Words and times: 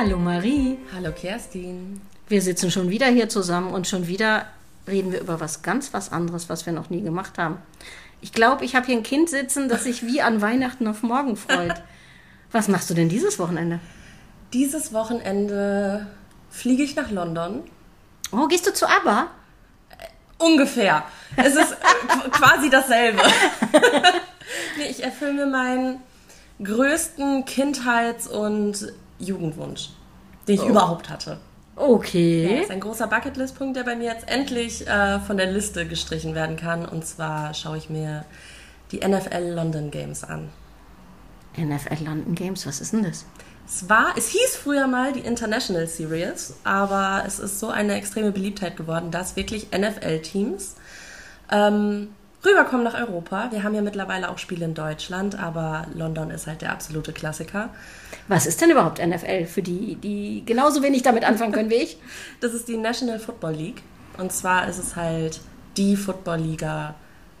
Hallo 0.00 0.16
Marie. 0.16 0.78
Hallo 0.94 1.10
Kerstin. 1.10 2.00
Wir 2.28 2.40
sitzen 2.40 2.70
schon 2.70 2.88
wieder 2.88 3.06
hier 3.06 3.28
zusammen 3.28 3.74
und 3.74 3.88
schon 3.88 4.06
wieder 4.06 4.46
reden 4.86 5.10
wir 5.10 5.20
über 5.20 5.40
was 5.40 5.62
ganz 5.62 5.92
was 5.92 6.12
anderes, 6.12 6.48
was 6.48 6.66
wir 6.66 6.72
noch 6.72 6.88
nie 6.88 7.02
gemacht 7.02 7.36
haben. 7.36 7.58
Ich 8.20 8.32
glaube, 8.32 8.64
ich 8.64 8.76
habe 8.76 8.86
hier 8.86 8.96
ein 8.96 9.02
Kind 9.02 9.28
sitzen, 9.28 9.68
das 9.68 9.82
sich 9.82 10.06
wie 10.06 10.22
an 10.22 10.40
Weihnachten 10.40 10.86
auf 10.86 11.02
morgen 11.02 11.34
freut. 11.36 11.82
Was 12.52 12.68
machst 12.68 12.88
du 12.88 12.94
denn 12.94 13.08
dieses 13.08 13.40
Wochenende? 13.40 13.80
Dieses 14.52 14.92
Wochenende 14.92 16.06
fliege 16.48 16.84
ich 16.84 16.94
nach 16.94 17.10
London. 17.10 17.64
Oh, 18.30 18.46
gehst 18.46 18.68
du 18.68 18.72
zu 18.72 18.86
ABBA? 18.86 19.26
Ungefähr. 20.38 21.02
Es 21.34 21.56
ist 21.56 21.72
äh, 21.72 22.28
quasi 22.30 22.70
dasselbe. 22.70 23.20
nee, 24.78 24.90
ich 24.90 25.02
erfülle 25.02 25.32
mir 25.32 25.46
meinen 25.46 25.98
größten 26.62 27.46
Kindheits- 27.46 28.28
und 28.28 28.92
Jugendwunsch, 29.18 29.90
den 30.46 30.56
ich 30.56 30.62
oh. 30.62 30.68
überhaupt 30.68 31.08
hatte. 31.08 31.38
Okay. 31.76 32.48
Das 32.50 32.64
ist 32.64 32.70
ein 32.70 32.80
großer 32.80 33.06
Bucketlist-Punkt, 33.06 33.76
der 33.76 33.84
bei 33.84 33.94
mir 33.94 34.12
jetzt 34.12 34.28
endlich 34.28 34.86
äh, 34.86 35.20
von 35.20 35.36
der 35.36 35.50
Liste 35.50 35.86
gestrichen 35.86 36.34
werden 36.34 36.56
kann. 36.56 36.84
Und 36.84 37.06
zwar 37.06 37.54
schaue 37.54 37.78
ich 37.78 37.88
mir 37.88 38.24
die 38.90 38.98
NFL 38.98 39.52
London 39.54 39.90
Games 39.90 40.24
an. 40.24 40.48
NFL 41.56 42.04
London 42.04 42.34
Games, 42.34 42.66
was 42.66 42.80
ist 42.80 42.92
denn 42.92 43.04
das? 43.04 43.24
Es 43.66 43.88
war, 43.88 44.14
es 44.16 44.28
hieß 44.28 44.56
früher 44.56 44.86
mal 44.86 45.12
die 45.12 45.20
International 45.20 45.86
Series, 45.86 46.54
aber 46.64 47.24
es 47.26 47.38
ist 47.38 47.60
so 47.60 47.68
eine 47.68 47.94
extreme 47.94 48.32
Beliebtheit 48.32 48.76
geworden, 48.76 49.10
dass 49.10 49.36
wirklich 49.36 49.68
NFL-Teams 49.76 50.76
ähm, 51.50 52.08
rüberkommen 52.44 52.84
nach 52.84 52.94
Europa. 52.94 53.50
Wir 53.50 53.62
haben 53.62 53.74
ja 53.74 53.82
mittlerweile 53.82 54.30
auch 54.30 54.38
Spiele 54.38 54.64
in 54.64 54.74
Deutschland, 54.74 55.38
aber 55.38 55.86
London 55.94 56.30
ist 56.30 56.46
halt 56.46 56.62
der 56.62 56.72
absolute 56.72 57.12
Klassiker. 57.12 57.70
Was 58.28 58.46
ist 58.46 58.60
denn 58.60 58.70
überhaupt 58.70 59.04
NFL 59.04 59.46
für 59.46 59.62
die, 59.62 59.96
die 59.96 60.42
genauso 60.46 60.82
wenig 60.82 61.02
damit 61.02 61.24
anfangen 61.24 61.52
können 61.52 61.70
wie 61.70 61.74
ich? 61.74 61.98
Das 62.40 62.54
ist 62.54 62.68
die 62.68 62.76
National 62.76 63.18
Football 63.18 63.54
League. 63.54 63.82
Und 64.16 64.32
zwar 64.32 64.68
ist 64.68 64.78
es 64.78 64.96
halt 64.96 65.40
die 65.76 65.96
Football-Liga 65.96 66.94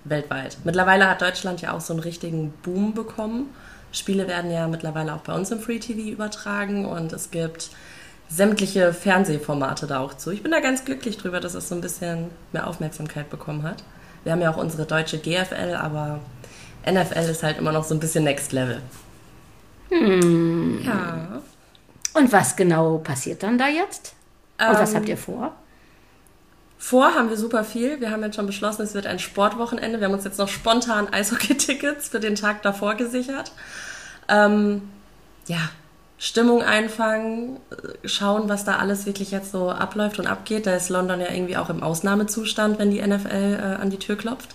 weltweit. 0.04 0.58
Mittlerweile 0.64 1.08
hat 1.08 1.22
Deutschland 1.22 1.60
ja 1.60 1.72
auch 1.72 1.80
so 1.80 1.92
einen 1.92 2.02
richtigen 2.02 2.52
Boom 2.62 2.94
bekommen. 2.94 3.50
Spiele 3.92 4.28
werden 4.28 4.50
ja 4.50 4.68
mittlerweile 4.68 5.14
auch 5.14 5.20
bei 5.20 5.32
uns 5.32 5.50
im 5.50 5.60
Free 5.60 5.78
TV 5.78 6.10
übertragen 6.10 6.84
und 6.84 7.12
es 7.12 7.30
gibt 7.30 7.70
sämtliche 8.28 8.92
Fernsehformate 8.92 9.86
da 9.86 10.00
auch 10.00 10.14
zu. 10.14 10.30
Ich 10.30 10.42
bin 10.42 10.52
da 10.52 10.60
ganz 10.60 10.84
glücklich 10.84 11.16
drüber, 11.16 11.40
dass 11.40 11.54
es 11.54 11.68
so 11.68 11.74
ein 11.74 11.80
bisschen 11.80 12.30
mehr 12.52 12.66
Aufmerksamkeit 12.66 13.30
bekommen 13.30 13.62
hat. 13.62 13.82
Wir 14.24 14.32
haben 14.32 14.40
ja 14.40 14.50
auch 14.50 14.56
unsere 14.56 14.84
deutsche 14.84 15.18
GFL, 15.18 15.74
aber 15.74 16.20
NFL 16.86 17.30
ist 17.30 17.42
halt 17.42 17.58
immer 17.58 17.72
noch 17.72 17.84
so 17.84 17.94
ein 17.94 18.00
bisschen 18.00 18.24
Next 18.24 18.52
Level. 18.52 18.80
Hm. 19.90 20.82
Ja. 20.84 21.42
Und 22.14 22.32
was 22.32 22.56
genau 22.56 22.98
passiert 22.98 23.42
dann 23.42 23.58
da 23.58 23.68
jetzt? 23.68 24.14
Und 24.58 24.66
ähm, 24.66 24.76
was 24.78 24.94
habt 24.94 25.08
ihr 25.08 25.16
vor? 25.16 25.54
Vor 26.78 27.14
haben 27.14 27.28
wir 27.28 27.36
super 27.36 27.64
viel. 27.64 28.00
Wir 28.00 28.10
haben 28.10 28.22
jetzt 28.22 28.36
schon 28.36 28.46
beschlossen, 28.46 28.82
es 28.82 28.94
wird 28.94 29.06
ein 29.06 29.18
Sportwochenende. 29.18 29.98
Wir 30.00 30.06
haben 30.06 30.14
uns 30.14 30.24
jetzt 30.24 30.38
noch 30.38 30.48
spontan 30.48 31.12
Eishockey-Tickets 31.12 32.08
für 32.08 32.20
den 32.20 32.34
Tag 32.34 32.62
davor 32.62 32.94
gesichert. 32.94 33.52
Ähm, 34.28 34.88
ja, 35.46 35.70
Stimmung 36.18 36.62
einfangen, 36.62 37.60
schauen, 38.04 38.48
was 38.48 38.64
da 38.64 38.76
alles 38.76 39.06
wirklich 39.06 39.30
jetzt 39.30 39.52
so 39.52 39.70
abläuft 39.70 40.18
und 40.18 40.26
abgeht. 40.26 40.66
Da 40.66 40.74
ist 40.74 40.88
London 40.88 41.20
ja 41.20 41.30
irgendwie 41.30 41.56
auch 41.56 41.70
im 41.70 41.82
Ausnahmezustand, 41.82 42.78
wenn 42.80 42.90
die 42.90 43.00
NFL 43.00 43.58
äh, 43.60 43.80
an 43.80 43.90
die 43.90 43.98
Tür 43.98 44.16
klopft. 44.16 44.50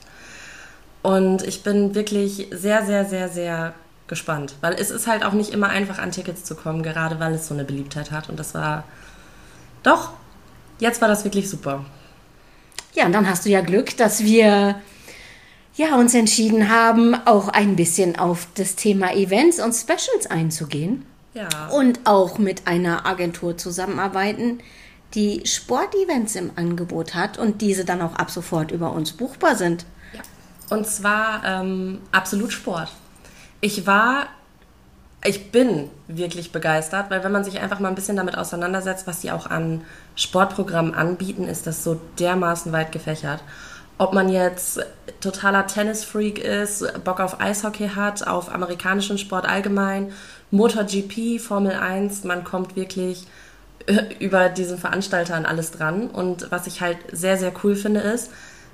Und 1.02 1.44
ich 1.44 1.64
bin 1.64 1.96
wirklich 1.96 2.48
sehr, 2.52 2.86
sehr, 2.86 3.06
sehr, 3.06 3.30
sehr 3.30 3.74
gespannt, 4.08 4.56
weil 4.62 4.74
es 4.74 4.92
ist 4.92 5.08
halt 5.08 5.24
auch 5.24 5.32
nicht 5.32 5.52
immer 5.52 5.70
einfach 5.70 6.00
an 6.00 6.12
Tickets 6.12 6.44
zu 6.44 6.56
kommen, 6.56 6.84
gerade 6.84 7.20
weil 7.22 7.34
es 7.34 7.48
so 7.48 7.54
eine 7.54 7.64
Beliebtheit 7.64 8.12
hat. 8.12 8.30
Und 8.30 8.38
das 8.38 8.54
war 8.54 8.84
doch, 9.84 10.12
jetzt 10.80 11.02
war 11.02 11.08
das 11.08 11.24
wirklich 11.24 11.50
super. 11.50 11.86
Ja, 12.94 13.06
und 13.06 13.14
dann 13.14 13.30
hast 13.30 13.46
du 13.46 13.50
ja 13.50 13.62
Glück, 13.62 13.96
dass 13.98 14.24
wir 14.24 14.76
ja, 15.76 15.96
uns 15.96 16.14
entschieden 16.14 16.70
haben, 16.70 17.16
auch 17.26 17.48
ein 17.48 17.76
bisschen 17.76 18.20
auf 18.20 18.48
das 18.56 18.76
Thema 18.76 19.14
Events 19.14 19.60
und 19.60 19.74
Specials 19.74 20.28
einzugehen. 20.30 21.06
Ja. 21.34 21.68
Und 21.70 22.02
auch 22.06 22.38
mit 22.38 22.68
einer 22.68 23.06
Agentur 23.06 23.58
zusammenarbeiten, 23.58 24.60
die 25.14 25.46
Sportevents 25.46 26.36
im 26.36 26.52
Angebot 26.56 27.16
hat 27.16 27.38
und 27.38 27.62
diese 27.62 27.86
dann 27.86 28.02
auch 28.02 28.16
ab 28.16 28.32
sofort 28.32 28.72
über 28.72 28.92
uns 28.92 29.14
buchbar 29.14 29.56
sind. 29.56 29.86
Ja. 30.14 30.22
Und 30.76 30.88
zwar 30.88 31.44
ähm, 31.46 32.02
absolut 32.12 32.52
Sport. 32.52 32.92
Ich 33.62 33.86
war, 33.86 34.28
ich 35.24 35.52
bin 35.52 35.90
wirklich 36.08 36.52
begeistert, 36.52 37.10
weil 37.10 37.24
wenn 37.24 37.32
man 37.32 37.44
sich 37.44 37.60
einfach 37.60 37.80
mal 37.80 37.90
ein 37.90 37.96
bisschen 37.96 38.18
damit 38.18 38.38
auseinandersetzt, 38.38 39.08
was 39.08 39.22
die 39.22 39.32
auch 39.32 39.46
an 39.46 39.82
Sportprogrammen 40.16 40.94
anbieten, 40.94 41.48
ist 41.48 41.68
das 41.68 41.84
so 41.84 42.00
dermaßen 42.20 42.72
weit 42.72 42.92
gefächert 42.92 43.44
ob 43.98 44.14
man 44.14 44.30
jetzt 44.30 44.80
totaler 45.22 45.68
Tennisfreak 45.68 46.40
ist, 46.40 47.04
Bock 47.04 47.20
auf 47.20 47.40
Eishockey 47.40 47.90
hat, 47.90 48.28
auf 48.28 48.54
amerikanischen 48.54 49.18
Sport 49.18 49.46
allgemein, 49.46 50.12
MotoGP, 50.52 51.40
Formel 51.40 51.74
1, 51.74 52.24
man 52.26 52.44
kommt 52.44 52.76
wirklich 52.76 53.26
über 54.20 54.50
diesen 54.50 54.78
Veranstalter 54.78 55.36
an 55.36 55.46
alles 55.46 55.72
dran. 55.72 56.10
Und 56.10 56.52
was 56.52 56.68
ich 56.68 56.82
halt 56.82 56.98
sehr, 57.12 57.38
sehr 57.38 57.52
cool 57.64 57.76
finde, 57.76 58.02
ist, 58.02 58.32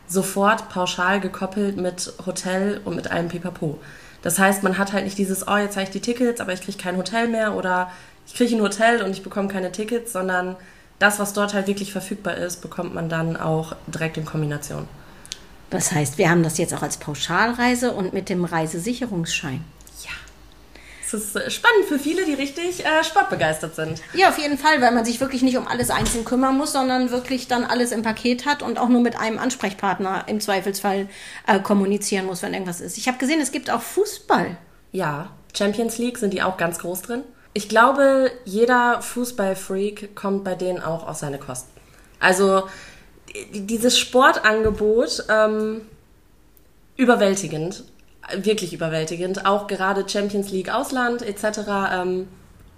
sofort 0.07 0.69
pauschal 0.69 1.19
gekoppelt 1.19 1.77
mit 1.77 2.13
Hotel 2.25 2.81
und 2.83 2.95
mit 2.95 3.11
allem 3.11 3.29
Pipapo. 3.29 3.79
Das 4.21 4.39
heißt, 4.39 4.63
man 4.63 4.77
hat 4.77 4.91
halt 4.91 5.05
nicht 5.05 5.17
dieses, 5.17 5.47
oh, 5.47 5.57
jetzt 5.57 5.75
habe 5.75 5.83
ich 5.83 5.91
die 5.91 6.01
Tickets, 6.01 6.41
aber 6.41 6.53
ich 6.53 6.61
kriege 6.61 6.77
kein 6.77 6.97
Hotel 6.97 7.27
mehr 7.27 7.55
oder 7.55 7.91
ich 8.27 8.33
kriege 8.33 8.55
ein 8.55 8.61
Hotel 8.61 9.01
und 9.01 9.11
ich 9.11 9.23
bekomme 9.23 9.47
keine 9.47 9.71
Tickets, 9.71 10.11
sondern 10.11 10.55
das, 10.99 11.19
was 11.19 11.33
dort 11.33 11.53
halt 11.53 11.67
wirklich 11.67 11.91
verfügbar 11.91 12.35
ist, 12.35 12.61
bekommt 12.61 12.93
man 12.93 13.07
dann 13.07 13.37
auch 13.37 13.75
direkt 13.87 14.17
in 14.17 14.25
Kombination. 14.25 14.87
Das 15.69 15.91
heißt, 15.91 16.17
wir 16.17 16.29
haben 16.29 16.43
das 16.43 16.57
jetzt 16.57 16.73
auch 16.73 16.81
als 16.81 16.97
Pauschalreise 16.97 17.91
und 17.91 18.13
mit 18.13 18.29
dem 18.29 18.43
Reisesicherungsschein. 18.43 19.63
Ja. 20.03 20.11
Das 21.03 21.13
ist 21.13 21.35
äh, 21.35 21.51
spannend 21.51 21.85
für 21.87 21.99
viele, 21.99 22.25
die 22.25 22.33
richtig 22.33 22.85
äh, 22.85 23.03
sportbegeistert 23.03 23.75
sind. 23.75 24.01
Ja, 24.13 24.29
auf 24.29 24.39
jeden 24.39 24.57
Fall, 24.57 24.81
weil 24.81 24.91
man 24.91 25.05
sich 25.05 25.19
wirklich 25.19 25.43
nicht 25.43 25.57
um 25.57 25.67
alles 25.67 25.91
einzeln 25.91 26.25
kümmern 26.25 26.57
muss, 26.57 26.73
sondern 26.73 27.11
wirklich 27.11 27.47
dann 27.47 27.63
alles 27.63 27.91
im 27.91 28.01
Paket 28.01 28.45
hat 28.45 28.63
und 28.63 28.79
auch 28.79 28.89
nur 28.89 29.01
mit 29.01 29.19
einem 29.19 29.37
Ansprechpartner 29.37 30.25
im 30.27 30.39
Zweifelsfall 30.39 31.07
äh, 31.45 31.59
kommunizieren 31.59 32.25
muss, 32.25 32.41
wenn 32.41 32.53
irgendwas 32.53 32.81
ist. 32.81 32.97
Ich 32.97 33.07
habe 33.07 33.17
gesehen, 33.17 33.39
es 33.39 33.51
gibt 33.51 33.69
auch 33.69 33.81
Fußball. 33.81 34.57
Ja, 34.91 35.31
Champions 35.55 35.97
League 35.99 36.17
sind 36.17 36.33
die 36.33 36.41
auch 36.41 36.57
ganz 36.57 36.79
groß 36.79 37.03
drin. 37.03 37.23
Ich 37.53 37.69
glaube, 37.69 38.31
jeder 38.45 39.01
Fußballfreak 39.01 40.15
kommt 40.15 40.43
bei 40.43 40.55
denen 40.55 40.81
auch 40.81 41.07
auf 41.07 41.17
seine 41.17 41.39
Kosten. 41.39 41.69
Also 42.19 42.63
dieses 43.51 43.97
Sportangebot 43.97 45.25
ähm, 45.29 45.81
überwältigend, 46.97 47.83
wirklich 48.35 48.73
überwältigend. 48.73 49.45
Auch 49.45 49.67
gerade 49.67 50.07
Champions 50.07 50.51
League 50.51 50.73
Ausland 50.73 51.21
etc. 51.21 51.59
Ähm, 51.93 52.27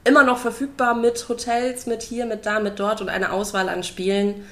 immer 0.04 0.24
noch 0.24 0.38
verfügbar 0.38 0.96
mit 0.96 1.28
Hotels, 1.30 1.86
mit 1.86 2.02
hier, 2.02 2.26
mit 2.26 2.46
da, 2.46 2.60
mit 2.60 2.80
dort 2.80 3.02
und 3.02 3.10
eine 3.10 3.32
Auswahl 3.32 3.70
an 3.70 3.84
Spielen. 3.84 4.46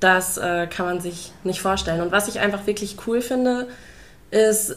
Das 0.00 0.36
äh, 0.36 0.66
kann 0.66 0.86
man 0.86 1.00
sich 1.00 1.32
nicht 1.44 1.60
vorstellen. 1.60 2.00
Und 2.00 2.12
was 2.12 2.28
ich 2.28 2.40
einfach 2.40 2.66
wirklich 2.66 2.96
cool 3.06 3.20
finde, 3.20 3.68
ist, 4.30 4.76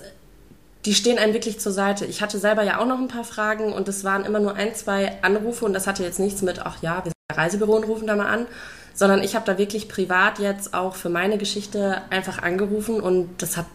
die 0.85 0.93
stehen 0.93 1.17
einem 1.17 1.33
wirklich 1.33 1.59
zur 1.59 1.73
Seite. 1.73 2.05
Ich 2.05 2.21
hatte 2.21 2.39
selber 2.39 2.63
ja 2.63 2.79
auch 2.79 2.85
noch 2.85 2.99
ein 2.99 3.09
paar 3.09 3.25
Fragen 3.25 3.73
und 3.73 3.89
es 3.89 4.03
waren 4.03 4.23
immer 4.23 4.39
nur 4.39 4.55
ein, 4.55 4.73
zwei 4.73 5.21
Anrufe 5.21 5.65
und 5.65 5.73
das 5.73 5.87
hatte 5.87 6.03
jetzt 6.03 6.19
nichts 6.19 6.41
mit, 6.41 6.59
ach 6.65 6.81
ja, 6.81 7.03
wir 7.03 7.11
sind 7.11 7.37
Reisebüro 7.37 7.75
und 7.75 7.83
rufen 7.83 8.07
da 8.07 8.15
mal 8.15 8.27
an, 8.27 8.45
sondern 8.97 9.21
ich 9.21 9.35
habe 9.35 9.45
da 9.45 9.59
wirklich 9.59 9.87
privat 9.87 10.39
jetzt 10.39 10.73
auch 10.73 10.95
für 10.95 11.09
meine 11.09 11.37
Geschichte 11.37 12.01
einfach 12.09 12.41
angerufen 12.41 12.99
und 12.99 13.29
das 13.37 13.55
hat 13.55 13.67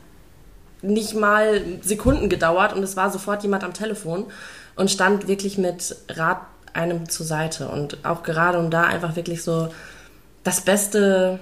nicht 0.83 1.15
mal 1.15 1.63
Sekunden 1.81 2.29
gedauert 2.29 2.73
und 2.73 2.83
es 2.83 2.97
war 2.97 3.09
sofort 3.09 3.45
jemand 3.45 3.63
am 3.63 3.73
Telefon 3.73 4.27
und 4.75 4.91
stand 4.91 5.29
wirklich 5.29 5.59
mit 5.59 5.95
Rat 6.09 6.41
einem 6.75 7.09
zur 7.09 7.25
Seite 7.25 7.69
und 7.69 8.05
auch 8.05 8.25
gerade 8.25 8.59
um 8.59 8.69
da 8.69 8.83
einfach 8.83 9.15
wirklich 9.15 9.45
so 9.45 9.69
das 10.43 10.63
beste 10.63 11.39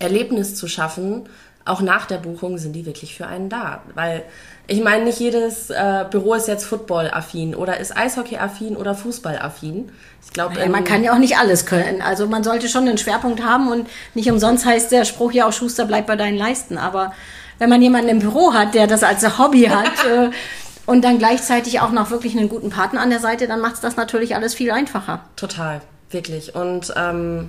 Erlebnis 0.00 0.56
zu 0.56 0.66
schaffen, 0.66 1.28
auch 1.68 1.80
nach 1.80 2.06
der 2.06 2.18
Buchung 2.18 2.58
sind 2.58 2.72
die 2.72 2.86
wirklich 2.86 3.14
für 3.14 3.26
einen 3.26 3.48
da, 3.48 3.82
weil 3.94 4.24
ich 4.70 4.82
meine, 4.82 5.04
nicht 5.04 5.18
jedes 5.18 5.70
äh, 5.70 6.04
Büro 6.10 6.34
ist 6.34 6.46
jetzt 6.46 6.64
Football-affin 6.64 7.54
oder 7.54 7.78
ist 7.80 7.96
Eishockey-affin 7.96 8.76
oder 8.76 8.94
Fußball-affin. 8.94 9.90
Ich 10.22 10.32
glaube, 10.34 10.58
ja, 10.60 10.68
man 10.68 10.84
kann 10.84 11.02
ja 11.02 11.14
auch 11.14 11.18
nicht 11.18 11.38
alles 11.38 11.64
können. 11.64 12.02
Also 12.02 12.26
man 12.26 12.44
sollte 12.44 12.68
schon 12.68 12.86
einen 12.86 12.98
Schwerpunkt 12.98 13.42
haben 13.42 13.72
und 13.72 13.88
nicht 14.14 14.30
umsonst 14.30 14.66
heißt 14.66 14.92
der 14.92 15.06
Spruch 15.06 15.32
ja 15.32 15.48
auch 15.48 15.52
Schuster 15.52 15.86
bleibt 15.86 16.06
bei 16.06 16.16
deinen 16.16 16.36
Leisten. 16.36 16.76
Aber 16.76 17.14
wenn 17.58 17.70
man 17.70 17.80
jemanden 17.80 18.10
im 18.10 18.18
Büro 18.18 18.52
hat, 18.52 18.74
der 18.74 18.86
das 18.86 19.02
als 19.02 19.38
Hobby 19.38 19.64
hat 19.64 20.04
äh, 20.06 20.30
und 20.84 21.02
dann 21.02 21.18
gleichzeitig 21.18 21.80
auch 21.80 21.90
noch 21.90 22.10
wirklich 22.10 22.36
einen 22.36 22.50
guten 22.50 22.68
Partner 22.68 23.00
an 23.00 23.08
der 23.08 23.20
Seite, 23.20 23.48
dann 23.48 23.60
macht 23.60 23.76
es 23.76 23.80
das 23.80 23.96
natürlich 23.96 24.34
alles 24.34 24.54
viel 24.54 24.70
einfacher. 24.70 25.20
Total, 25.36 25.80
wirklich. 26.10 26.54
Und 26.54 26.92
ähm, 26.94 27.48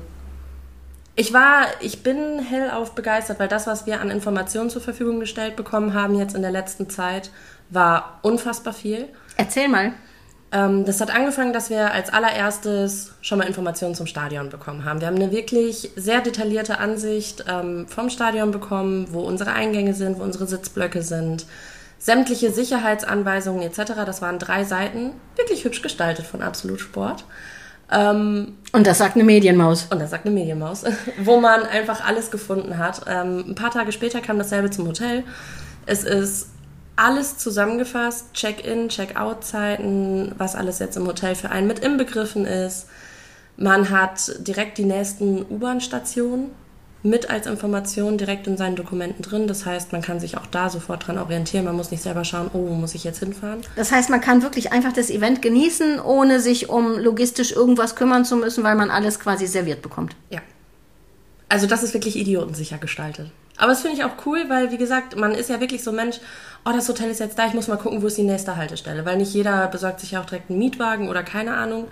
ich 1.16 1.34
war, 1.34 1.66
ich 1.82 2.04
bin 2.04 2.40
hellauf 2.40 2.96
begeistert, 2.96 3.40
weil 3.40 3.48
das, 3.48 3.68
was 3.68 3.86
wir 3.86 4.02
an 4.02 4.10
Informationen 4.10 4.70
zur 4.70 4.82
Verfügung 4.82 5.20
gestellt 5.20 5.56
bekommen 5.56 5.94
haben 5.94 6.16
jetzt 6.16 6.36
in 6.36 6.42
der 6.42 6.52
letzten 6.52 6.90
Zeit, 6.90 7.32
war 7.70 8.20
unfassbar 8.22 8.74
viel. 8.74 9.10
Erzähl 9.38 9.68
mal. 9.68 9.94
Ähm, 10.52 10.86
das 10.86 11.00
hat 11.00 11.14
angefangen, 11.14 11.54
dass 11.54 11.70
wir 11.70 11.92
als 11.92 12.12
allererstes 12.12 13.14
schon 13.22 13.38
mal 13.38 13.48
Informationen 13.48 13.96
zum 13.96 14.08
Stadion 14.08 14.50
bekommen 14.50 14.86
haben. 14.86 15.00
Wir 15.00 15.08
haben 15.08 15.16
eine 15.16 15.32
wirklich 15.32 15.92
sehr 15.96 16.22
detaillierte 16.22 16.80
Ansicht 16.80 17.46
ähm, 17.48 17.88
vom 17.88 18.10
Stadion 18.10 18.52
bekommen, 18.52 19.08
wo 19.12 19.22
unsere 19.22 19.54
Eingänge 19.54 19.94
sind, 19.94 20.20
wo 20.20 20.24
unsere 20.24 20.48
Sitzblöcke 20.48 21.04
sind, 21.04 21.46
sämtliche 22.00 22.52
Sicherheitsanweisungen 22.52 23.62
etc. 23.62 23.94
Das 24.06 24.22
waren 24.22 24.40
drei 24.40 24.64
Seiten, 24.64 25.12
wirklich 25.36 25.66
hübsch 25.66 25.82
gestaltet 25.82 26.26
von 26.26 26.42
Absolut 26.42 26.80
Sport. 26.80 27.26
Ähm, 27.92 28.58
und 28.72 28.86
das 28.86 29.00
sagt 29.00 29.16
eine 29.16 29.24
Medienmaus. 29.24 29.88
Und 29.90 30.00
das 30.00 30.12
sagt 30.12 30.26
eine 30.26 30.34
Medienmaus, 30.34 30.84
wo 31.24 31.40
man 31.40 31.64
einfach 31.64 32.06
alles 32.06 32.32
gefunden 32.32 32.78
hat. 32.78 33.02
Ähm, 33.08 33.46
ein 33.50 33.56
paar 33.56 33.72
Tage 33.72 33.92
später 33.92 34.22
kam 34.22 34.38
dasselbe 34.38 34.70
zum 34.70 34.88
Hotel. 34.88 35.24
Es 35.86 36.04
ist 36.04 36.50
alles 36.96 37.38
zusammengefasst, 37.38 38.34
Check-in, 38.34 38.90
Check-out-Zeiten, 38.90 40.34
was 40.38 40.56
alles 40.56 40.80
jetzt 40.80 40.98
im 40.98 41.08
Hotel 41.08 41.34
für 41.34 41.50
einen 41.50 41.68
mit 41.68 41.80
inbegriffen 41.80 42.46
ist. 42.46 42.88
Man 43.56 43.90
hat 43.90 44.34
direkt 44.40 44.78
die 44.78 44.86
nächsten 44.86 45.46
U-Bahn-Stationen 45.50 46.52
mit 47.02 47.30
als 47.30 47.48
Information 47.48 48.18
direkt 48.18 48.48
in 48.48 48.58
seinen 48.58 48.76
Dokumenten 48.76 49.24
drin. 49.24 49.48
Das 49.48 49.66
heißt, 49.66 49.94
man 49.94 50.02
kann 50.02 50.20
sich 50.20 50.38
auch 50.38 50.46
da 50.48 50.70
sofort 50.70 51.08
dran 51.08 51.18
orientieren. 51.18 51.66
Man 51.66 51.76
muss 51.76 51.92
nicht 51.92 52.04
selber 52.04 52.26
schauen, 52.26 52.50
oh, 52.54 52.74
muss 52.74 52.94
ich 52.94 53.04
jetzt 53.04 53.20
hinfahren. 53.20 53.62
Das 53.76 53.92
heißt, 53.92 54.10
man 54.10 54.20
kann 54.20 54.42
wirklich 54.42 54.74
einfach 54.74 54.92
das 54.92 55.10
Event 55.10 55.42
genießen, 55.42 56.00
ohne 56.02 56.40
sich 56.40 56.70
um 56.70 56.98
logistisch 57.00 57.54
irgendwas 57.54 57.96
kümmern 57.96 58.26
zu 58.26 58.36
müssen, 58.36 58.64
weil 58.64 58.76
man 58.76 58.92
alles 58.92 59.20
quasi 59.20 59.48
serviert 59.48 59.82
bekommt. 59.82 60.16
Ja. 60.30 60.42
Also 61.48 61.68
das 61.68 61.84
ist 61.84 61.94
wirklich 61.94 62.18
idiotensicher 62.18 62.78
gestaltet. 62.78 63.32
Aber 63.58 63.72
das 63.72 63.82
finde 63.82 63.98
ich 63.98 64.04
auch 64.04 64.26
cool, 64.26 64.46
weil, 64.48 64.72
wie 64.72 64.78
gesagt, 64.78 65.18
man 65.18 65.34
ist 65.34 65.50
ja 65.50 65.60
wirklich 65.60 65.84
so 65.84 65.92
Mensch, 65.92 66.18
oh, 66.66 66.72
das 66.74 66.88
Hotel 66.88 67.10
ist 67.10 67.20
jetzt 67.20 67.38
da, 67.38 67.48
ich 67.48 67.54
muss 67.54 67.68
mal 67.68 67.78
gucken, 67.78 68.02
wo 68.02 68.08
ist 68.08 68.18
die 68.18 68.24
nächste 68.24 68.56
Haltestelle. 68.56 69.06
Weil 69.06 69.18
nicht 69.18 69.34
jeder 69.34 69.68
besorgt 69.68 70.00
sich 70.00 70.12
ja 70.12 70.22
auch 70.22 70.26
direkt 70.26 70.50
einen 70.50 70.60
Mietwagen 70.60 71.10
oder 71.10 71.24
keine 71.24 71.56
Ahnung, 71.56 71.88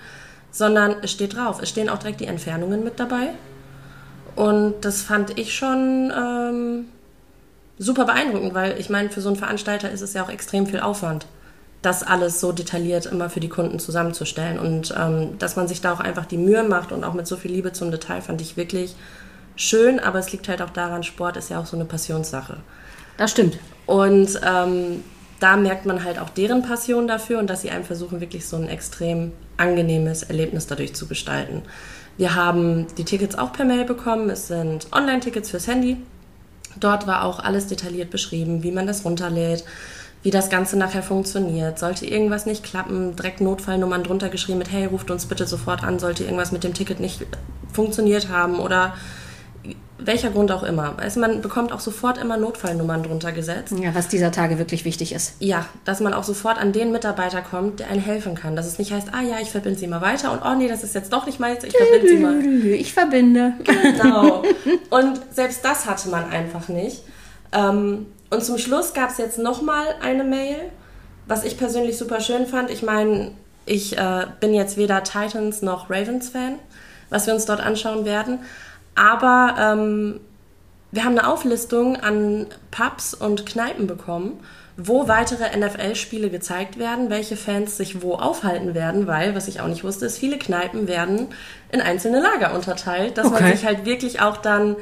sondern 0.51 0.97
es 1.01 1.11
steht 1.11 1.35
drauf. 1.35 1.61
Es 1.61 1.69
stehen 1.69 1.89
auch 1.89 1.97
direkt 1.97 2.19
die 2.19 2.25
Entfernungen 2.25 2.83
mit 2.83 2.99
dabei. 2.99 3.31
Und 4.37 4.75
das 4.81 5.01
fand 5.01 5.39
ich 5.39 5.55
schon 5.55 6.13
ähm, 6.15 6.85
super 7.79 8.05
beeindruckend, 8.05 8.53
weil 8.53 8.79
ich 8.79 8.87
meine, 8.87 9.09
für 9.09 9.19
so 9.19 9.29
einen 9.29 9.35
Veranstalter 9.35 9.89
ist 9.89 10.01
es 10.01 10.13
ja 10.13 10.23
auch 10.23 10.29
extrem 10.29 10.67
viel 10.67 10.79
Aufwand, 10.79 11.25
das 11.81 12.03
alles 12.03 12.39
so 12.39 12.51
detailliert 12.51 13.07
immer 13.07 13.31
für 13.31 13.39
die 13.39 13.49
Kunden 13.49 13.79
zusammenzustellen. 13.79 14.59
Und 14.59 14.93
ähm, 14.95 15.39
dass 15.39 15.55
man 15.55 15.67
sich 15.67 15.81
da 15.81 15.91
auch 15.91 15.99
einfach 15.99 16.27
die 16.27 16.37
Mühe 16.37 16.61
macht 16.61 16.91
und 16.91 17.03
auch 17.03 17.15
mit 17.15 17.25
so 17.25 17.35
viel 17.35 17.51
Liebe 17.51 17.73
zum 17.73 17.89
Detail, 17.89 18.21
fand 18.21 18.39
ich 18.39 18.57
wirklich 18.57 18.95
schön. 19.55 19.99
Aber 19.99 20.19
es 20.19 20.31
liegt 20.31 20.47
halt 20.49 20.61
auch 20.61 20.69
daran, 20.69 21.01
Sport 21.01 21.35
ist 21.35 21.49
ja 21.49 21.59
auch 21.59 21.65
so 21.65 21.75
eine 21.75 21.85
Passionssache. 21.85 22.57
Das 23.17 23.31
stimmt. 23.31 23.57
Und 23.87 24.39
ähm, 24.47 25.03
da 25.39 25.57
merkt 25.57 25.87
man 25.87 26.03
halt 26.03 26.19
auch 26.19 26.29
deren 26.29 26.61
Passion 26.61 27.07
dafür 27.07 27.39
und 27.39 27.47
dass 27.47 27.63
sie 27.63 27.71
einem 27.71 27.85
versuchen, 27.85 28.21
wirklich 28.21 28.45
so 28.45 28.55
ein 28.55 28.69
extrem 28.69 29.31
angenehmes 29.57 30.21
Erlebnis 30.21 30.67
dadurch 30.67 30.93
zu 30.93 31.07
gestalten. 31.07 31.63
Wir 32.17 32.35
haben 32.35 32.87
die 32.97 33.05
Tickets 33.05 33.37
auch 33.37 33.53
per 33.53 33.65
Mail 33.65 33.85
bekommen. 33.85 34.29
Es 34.29 34.47
sind 34.47 34.87
Online-Tickets 34.91 35.51
fürs 35.51 35.67
Handy. 35.67 35.97
Dort 36.79 37.07
war 37.07 37.23
auch 37.23 37.39
alles 37.39 37.67
detailliert 37.67 38.09
beschrieben, 38.09 38.63
wie 38.63 38.71
man 38.71 38.87
das 38.87 39.05
runterlädt, 39.05 39.63
wie 40.23 40.31
das 40.31 40.49
Ganze 40.49 40.77
nachher 40.77 41.03
funktioniert. 41.03 41.79
Sollte 41.79 42.05
irgendwas 42.05 42.45
nicht 42.45 42.63
klappen, 42.63 43.15
direkt 43.15 43.41
Notfallnummern 43.41 44.03
drunter 44.03 44.29
geschrieben 44.29 44.59
mit, 44.59 44.71
hey, 44.71 44.85
ruft 44.85 45.11
uns 45.11 45.25
bitte 45.25 45.45
sofort 45.45 45.83
an, 45.83 45.99
sollte 45.99 46.23
irgendwas 46.23 46.51
mit 46.51 46.63
dem 46.63 46.73
Ticket 46.73 46.99
nicht 46.99 47.25
funktioniert 47.71 48.29
haben 48.29 48.59
oder 48.59 48.95
welcher 49.99 50.29
Grund 50.29 50.51
auch 50.51 50.63
immer. 50.63 50.95
Also 50.97 51.19
man 51.19 51.41
bekommt 51.41 51.71
auch 51.71 51.79
sofort 51.79 52.17
immer 52.17 52.37
Notfallnummern 52.37 53.03
drunter 53.03 53.31
gesetzt. 53.31 53.73
Ja, 53.79 53.95
was 53.95 54.07
dieser 54.07 54.31
Tage 54.31 54.59
wirklich 54.59 54.85
wichtig 54.85 55.13
ist. 55.13 55.33
Ja, 55.39 55.65
dass 55.85 55.99
man 55.99 56.13
auch 56.13 56.23
sofort 56.23 56.59
an 56.59 56.71
den 56.71 56.91
Mitarbeiter 56.91 57.41
kommt, 57.41 57.79
der 57.79 57.89
einem 57.89 58.01
helfen 58.01 58.35
kann. 58.35 58.55
Dass 58.55 58.67
es 58.67 58.77
nicht 58.77 58.91
heißt, 58.91 59.09
ah 59.13 59.21
ja, 59.21 59.39
ich 59.41 59.49
verbinde 59.49 59.79
sie 59.79 59.87
mal 59.87 60.01
weiter 60.01 60.31
und 60.31 60.41
oh 60.45 60.55
nee, 60.55 60.67
das 60.67 60.83
ist 60.83 60.93
jetzt 60.93 61.11
doch 61.13 61.25
nicht 61.25 61.39
meins, 61.39 61.63
ich 61.63 61.75
verbinde 61.75 62.07
sie 62.07 62.17
mal. 62.17 62.45
Ich 62.73 62.93
verbinde. 62.93 63.53
Genau. 63.63 64.43
Und 64.89 65.19
selbst 65.31 65.63
das 65.63 65.85
hatte 65.85 66.09
man 66.09 66.29
einfach 66.29 66.67
nicht. 66.67 67.03
Ähm, 67.51 68.07
und 68.29 68.43
zum 68.43 68.57
Schluss 68.57 68.93
gab 68.93 69.09
es 69.09 69.17
jetzt 69.17 69.37
nochmal 69.39 69.85
eine 70.01 70.23
Mail, 70.23 70.57
was 71.27 71.43
ich 71.43 71.57
persönlich 71.57 71.97
super 71.97 72.19
schön 72.19 72.45
fand. 72.45 72.69
Ich 72.69 72.83
meine, 72.83 73.31
ich 73.65 73.97
äh, 73.97 74.25
bin 74.39 74.53
jetzt 74.53 74.77
weder 74.77 75.03
Titans 75.03 75.61
noch 75.61 75.89
Ravens 75.89 76.29
Fan, 76.29 76.59
was 77.09 77.27
wir 77.27 77.33
uns 77.33 77.45
dort 77.45 77.59
anschauen 77.59 78.05
werden. 78.05 78.39
Aber 78.97 79.55
ähm, 79.59 80.19
wir 80.91 81.05
haben 81.05 81.17
eine 81.17 81.27
Auflistung 81.27 81.97
an 81.97 82.47
Pubs 82.71 83.13
und 83.13 83.45
Kneipen 83.45 83.85
bekommen, 83.85 84.39
wo 84.75 85.07
weitere 85.07 85.57
NFL-Spiele 85.57 86.29
gezeigt 86.29 86.79
werden, 86.79 87.09
welche 87.09 87.37
Fans 87.37 87.77
sich 87.77 88.01
wo 88.01 88.15
aufhalten 88.15 88.73
werden, 88.73 89.07
weil, 89.07 89.35
was 89.35 89.47
ich 89.47 89.61
auch 89.61 89.67
nicht 89.67 89.83
wusste, 89.83 90.05
ist, 90.05 90.17
viele 90.17 90.37
Kneipen 90.37 90.87
werden 90.87 91.27
in 91.71 91.81
einzelne 91.81 92.19
Lager 92.21 92.53
unterteilt, 92.53 93.17
dass 93.17 93.27
okay. 93.27 93.43
man 93.43 93.51
sich 93.51 93.65
halt 93.65 93.85
wirklich 93.85 94.21
auch 94.21 94.37
dann 94.37 94.75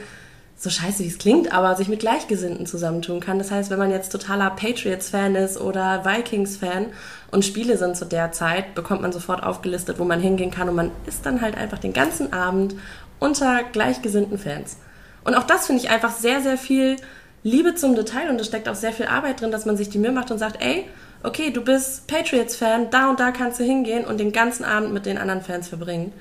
so 0.58 0.70
scheiße 0.70 1.04
wie 1.04 1.08
es 1.08 1.18
klingt, 1.18 1.54
aber 1.54 1.76
sich 1.76 1.90
mit 1.90 2.00
Gleichgesinnten 2.00 2.66
zusammentun 2.66 3.20
kann. 3.20 3.38
Das 3.38 3.52
heißt, 3.52 3.70
wenn 3.70 3.80
man 3.80 3.92
jetzt 3.92 4.12
totaler 4.12 4.50
Patriots-Fan 4.52 5.36
ist 5.36 5.60
oder 5.60 6.06
Vikings-Fan 6.06 6.88
und 7.32 7.44
Spiele 7.44 7.78
sind 7.78 7.98
zu 7.98 8.06
der 8.06 8.32
Zeit, 8.32 8.74
bekommt 8.74 9.02
man 9.02 9.12
sofort 9.12 9.44
aufgelistet, 9.44 10.00
wo 10.00 10.06
man 10.06 10.22
hingehen 10.22 10.52
kann 10.52 10.70
und 10.70 10.76
man 10.76 10.92
ist 11.08 11.26
dann 11.26 11.42
halt 11.42 11.58
einfach 11.58 11.80
den 11.80 11.92
ganzen 11.92 12.32
Abend 12.32 12.76
unter 13.26 13.64
gleichgesinnten 13.64 14.38
Fans. 14.38 14.78
Und 15.24 15.36
auch 15.36 15.44
das 15.44 15.66
finde 15.66 15.82
ich 15.82 15.90
einfach 15.90 16.12
sehr, 16.12 16.42
sehr 16.42 16.58
viel 16.58 16.98
Liebe 17.44 17.76
zum 17.76 17.96
Detail 17.96 18.30
und 18.30 18.40
es 18.40 18.48
steckt 18.48 18.70
auch 18.70 18.76
sehr 18.76 18.94
viel 18.94 19.08
Arbeit 19.08 19.42
drin, 19.42 19.52
dass 19.52 19.66
man 19.66 19.78
sich 19.78 19.90
die 19.90 19.98
Mühe 19.98 20.12
macht 20.12 20.32
und 20.32 20.38
sagt, 20.38 20.64
ey, 20.64 20.86
okay, 21.24 21.50
du 21.50 21.62
bist 21.62 22.08
Patriots-Fan, 22.08 22.92
da 22.92 23.10
und 23.10 23.20
da 23.20 23.32
kannst 23.32 23.60
du 23.60 23.64
hingehen 23.64 24.06
und 24.06 24.20
den 24.20 24.32
ganzen 24.32 24.64
Abend 24.64 24.94
mit 24.94 25.06
den 25.06 25.18
anderen 25.18 25.42
Fans 25.42 25.68
verbringen. 25.68 26.14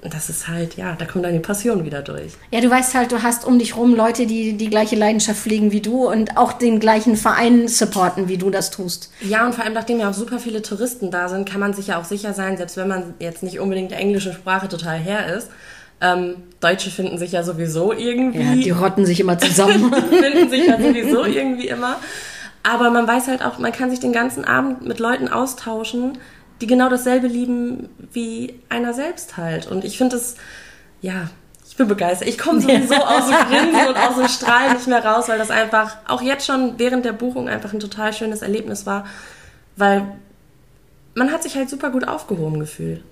Und 0.00 0.14
das 0.14 0.28
ist 0.28 0.46
halt, 0.46 0.76
ja, 0.76 0.94
da 0.96 1.06
kommt 1.06 1.24
dann 1.24 1.32
die 1.32 1.40
Passion 1.40 1.84
wieder 1.84 2.02
durch. 2.02 2.34
Ja, 2.52 2.60
du 2.60 2.70
weißt 2.70 2.94
halt, 2.94 3.10
du 3.10 3.22
hast 3.24 3.44
um 3.44 3.58
dich 3.58 3.76
rum 3.76 3.96
Leute, 3.96 4.26
die 4.26 4.56
die 4.56 4.70
gleiche 4.70 4.94
Leidenschaft 4.94 5.40
pflegen 5.40 5.72
wie 5.72 5.80
du 5.80 6.08
und 6.08 6.36
auch 6.36 6.52
den 6.52 6.78
gleichen 6.78 7.16
Verein 7.16 7.66
supporten, 7.66 8.28
wie 8.28 8.38
du 8.38 8.50
das 8.50 8.70
tust. 8.70 9.10
Ja, 9.20 9.44
und 9.44 9.56
vor 9.56 9.64
allem, 9.64 9.74
nachdem 9.74 9.98
ja 9.98 10.08
auch 10.10 10.14
super 10.14 10.38
viele 10.38 10.62
Touristen 10.62 11.10
da 11.10 11.28
sind, 11.28 11.48
kann 11.48 11.58
man 11.58 11.74
sich 11.74 11.88
ja 11.88 12.00
auch 12.00 12.04
sicher 12.04 12.32
sein, 12.32 12.56
selbst 12.56 12.76
wenn 12.76 12.86
man 12.86 13.14
jetzt 13.18 13.42
nicht 13.42 13.58
unbedingt 13.58 13.90
der 13.90 13.98
englischen 13.98 14.32
Sprache 14.32 14.68
total 14.68 14.98
her 14.98 15.34
ist, 15.36 15.48
ähm, 16.00 16.36
Deutsche 16.60 16.90
finden 16.90 17.18
sich 17.18 17.32
ja 17.32 17.42
sowieso 17.42 17.92
irgendwie. 17.92 18.42
Ja, 18.42 18.54
die 18.54 18.70
rotten 18.70 19.06
sich 19.06 19.20
immer 19.20 19.38
zusammen. 19.38 19.92
finden 20.10 20.50
sich 20.50 20.66
ja 20.66 20.80
sowieso 20.80 21.24
irgendwie 21.24 21.68
immer. 21.68 21.96
Aber 22.62 22.90
man 22.90 23.06
weiß 23.06 23.28
halt 23.28 23.44
auch, 23.44 23.58
man 23.58 23.72
kann 23.72 23.90
sich 23.90 24.00
den 24.00 24.12
ganzen 24.12 24.44
Abend 24.44 24.86
mit 24.86 24.98
Leuten 24.98 25.28
austauschen, 25.28 26.18
die 26.60 26.66
genau 26.66 26.88
dasselbe 26.88 27.26
lieben 27.26 27.88
wie 28.12 28.54
einer 28.68 28.92
selbst 28.92 29.36
halt. 29.36 29.66
Und 29.66 29.84
ich 29.84 29.96
finde 29.96 30.16
es, 30.16 30.36
ja, 31.00 31.30
ich 31.68 31.76
bin 31.76 31.88
begeistert. 31.88 32.28
Ich 32.28 32.38
komme 32.38 32.60
sowieso 32.60 32.94
aus 32.96 33.26
dem 33.26 33.48
Grinsen 33.48 33.88
und 33.88 33.96
aus 33.96 34.16
dem 34.16 34.28
Strahlen 34.28 34.74
nicht 34.74 34.86
mehr 34.88 35.04
raus, 35.04 35.28
weil 35.28 35.38
das 35.38 35.50
einfach 35.50 35.96
auch 36.06 36.22
jetzt 36.22 36.46
schon 36.46 36.74
während 36.78 37.04
der 37.04 37.12
Buchung 37.12 37.48
einfach 37.48 37.72
ein 37.72 37.80
total 37.80 38.12
schönes 38.12 38.42
Erlebnis 38.42 38.86
war, 38.86 39.06
weil 39.76 40.04
man 41.14 41.32
hat 41.32 41.42
sich 41.42 41.56
halt 41.56 41.70
super 41.70 41.90
gut 41.90 42.06
aufgehoben 42.06 42.60
gefühlt. 42.60 43.02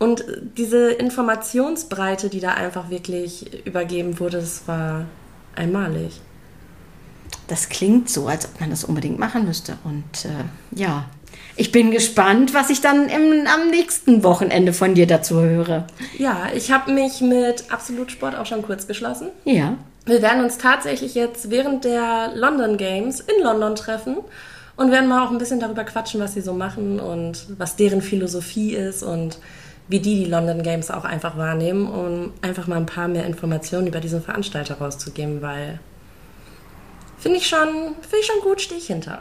Und 0.00 0.24
diese 0.56 0.92
Informationsbreite, 0.92 2.30
die 2.30 2.40
da 2.40 2.54
einfach 2.54 2.88
wirklich 2.88 3.66
übergeben 3.66 4.18
wurde, 4.18 4.38
das 4.38 4.66
war 4.66 5.04
einmalig. 5.54 6.22
Das 7.48 7.68
klingt 7.68 8.08
so, 8.08 8.26
als 8.26 8.46
ob 8.46 8.60
man 8.60 8.70
das 8.70 8.84
unbedingt 8.84 9.18
machen 9.18 9.44
müsste. 9.44 9.76
Und 9.84 10.24
äh, 10.24 10.78
ja, 10.80 11.04
ich 11.54 11.70
bin 11.70 11.90
gespannt, 11.90 12.54
was 12.54 12.70
ich 12.70 12.80
dann 12.80 13.10
im, 13.10 13.46
am 13.46 13.68
nächsten 13.68 14.22
Wochenende 14.22 14.72
von 14.72 14.94
dir 14.94 15.06
dazu 15.06 15.38
höre. 15.42 15.86
Ja, 16.16 16.48
ich 16.54 16.72
habe 16.72 16.92
mich 16.92 17.20
mit 17.20 17.64
Absolut 17.70 18.10
Sport 18.10 18.36
auch 18.36 18.46
schon 18.46 18.62
kurz 18.62 18.86
geschlossen. 18.86 19.28
Ja. 19.44 19.76
Wir 20.06 20.22
werden 20.22 20.42
uns 20.42 20.56
tatsächlich 20.56 21.14
jetzt 21.14 21.50
während 21.50 21.84
der 21.84 22.32
London 22.34 22.78
Games 22.78 23.20
in 23.20 23.42
London 23.42 23.76
treffen 23.76 24.16
und 24.76 24.90
werden 24.90 25.10
mal 25.10 25.26
auch 25.26 25.30
ein 25.30 25.36
bisschen 25.36 25.60
darüber 25.60 25.84
quatschen, 25.84 26.22
was 26.22 26.32
sie 26.32 26.40
so 26.40 26.54
machen 26.54 26.98
und 26.98 27.44
was 27.58 27.76
deren 27.76 28.00
Philosophie 28.00 28.74
ist 28.74 29.02
und 29.02 29.36
wie 29.88 30.00
die 30.00 30.24
die 30.24 30.30
London 30.30 30.62
Games 30.62 30.90
auch 30.90 31.04
einfach 31.04 31.36
wahrnehmen, 31.36 31.88
um 31.88 32.32
einfach 32.42 32.66
mal 32.66 32.76
ein 32.76 32.86
paar 32.86 33.08
mehr 33.08 33.26
Informationen 33.26 33.86
über 33.86 34.00
diesen 34.00 34.22
Veranstalter 34.22 34.78
rauszugeben, 34.78 35.42
weil 35.42 35.80
finde 37.18 37.38
ich 37.38 37.46
schon, 37.48 37.68
finde 38.00 38.18
ich 38.20 38.26
schon 38.26 38.40
gut, 38.42 38.60
stehe 38.60 38.80
ich 38.80 38.86
hinter. 38.86 39.18